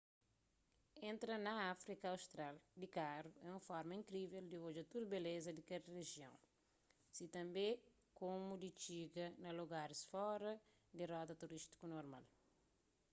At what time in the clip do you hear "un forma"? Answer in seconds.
3.57-3.93